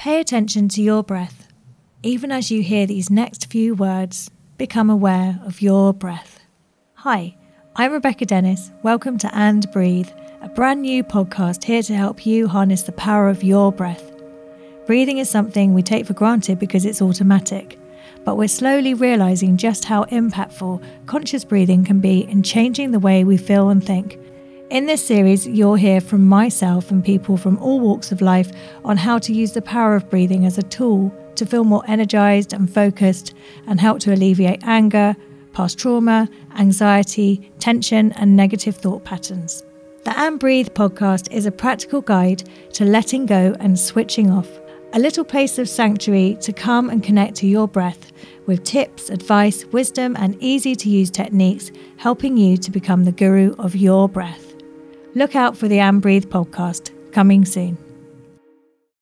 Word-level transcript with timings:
Pay 0.00 0.18
attention 0.18 0.66
to 0.70 0.80
your 0.80 1.02
breath. 1.02 1.46
Even 2.02 2.32
as 2.32 2.50
you 2.50 2.62
hear 2.62 2.86
these 2.86 3.10
next 3.10 3.50
few 3.50 3.74
words, 3.74 4.30
become 4.56 4.88
aware 4.88 5.38
of 5.44 5.60
your 5.60 5.92
breath. 5.92 6.40
Hi, 6.94 7.36
I'm 7.76 7.92
Rebecca 7.92 8.24
Dennis. 8.24 8.70
Welcome 8.82 9.18
to 9.18 9.34
And 9.36 9.70
Breathe, 9.72 10.08
a 10.40 10.48
brand 10.48 10.80
new 10.80 11.04
podcast 11.04 11.64
here 11.64 11.82
to 11.82 11.94
help 11.94 12.24
you 12.24 12.48
harness 12.48 12.80
the 12.84 12.92
power 12.92 13.28
of 13.28 13.44
your 13.44 13.72
breath. 13.72 14.10
Breathing 14.86 15.18
is 15.18 15.28
something 15.28 15.74
we 15.74 15.82
take 15.82 16.06
for 16.06 16.14
granted 16.14 16.58
because 16.58 16.86
it's 16.86 17.02
automatic, 17.02 17.78
but 18.24 18.38
we're 18.38 18.48
slowly 18.48 18.94
realizing 18.94 19.58
just 19.58 19.84
how 19.84 20.04
impactful 20.04 20.82
conscious 21.04 21.44
breathing 21.44 21.84
can 21.84 22.00
be 22.00 22.20
in 22.20 22.42
changing 22.42 22.92
the 22.92 22.98
way 22.98 23.22
we 23.22 23.36
feel 23.36 23.68
and 23.68 23.84
think 23.84 24.18
in 24.70 24.86
this 24.86 25.04
series, 25.04 25.46
you'll 25.46 25.74
hear 25.74 26.00
from 26.00 26.24
myself 26.24 26.90
and 26.90 27.04
people 27.04 27.36
from 27.36 27.58
all 27.58 27.80
walks 27.80 28.12
of 28.12 28.20
life 28.20 28.52
on 28.84 28.96
how 28.96 29.18
to 29.18 29.32
use 29.32 29.52
the 29.52 29.60
power 29.60 29.96
of 29.96 30.08
breathing 30.08 30.46
as 30.46 30.58
a 30.58 30.62
tool 30.62 31.12
to 31.34 31.44
feel 31.44 31.64
more 31.64 31.82
energized 31.88 32.52
and 32.52 32.72
focused 32.72 33.34
and 33.66 33.80
help 33.80 33.98
to 34.00 34.14
alleviate 34.14 34.62
anger, 34.62 35.16
past 35.52 35.76
trauma, 35.76 36.28
anxiety, 36.56 37.50
tension, 37.58 38.12
and 38.12 38.36
negative 38.36 38.76
thought 38.76 39.04
patterns. 39.04 39.64
The 40.04 40.16
And 40.16 40.38
Breathe 40.38 40.68
podcast 40.68 41.32
is 41.32 41.46
a 41.46 41.52
practical 41.52 42.00
guide 42.00 42.48
to 42.74 42.84
letting 42.84 43.26
go 43.26 43.56
and 43.58 43.78
switching 43.78 44.30
off, 44.30 44.48
a 44.92 45.00
little 45.00 45.24
place 45.24 45.58
of 45.58 45.68
sanctuary 45.68 46.38
to 46.42 46.52
come 46.52 46.90
and 46.90 47.02
connect 47.02 47.34
to 47.36 47.46
your 47.46 47.66
breath 47.66 48.12
with 48.46 48.62
tips, 48.62 49.10
advice, 49.10 49.64
wisdom, 49.66 50.16
and 50.16 50.36
easy 50.40 50.76
to 50.76 50.88
use 50.88 51.10
techniques 51.10 51.72
helping 51.96 52.36
you 52.36 52.56
to 52.56 52.70
become 52.70 53.04
the 53.04 53.12
guru 53.12 53.54
of 53.58 53.74
your 53.74 54.08
breath. 54.08 54.49
Look 55.14 55.34
out 55.34 55.56
for 55.56 55.66
the 55.66 55.80
And 55.80 56.00
Breathe 56.00 56.26
podcast 56.26 56.90
coming 57.12 57.44
soon. 57.44 57.89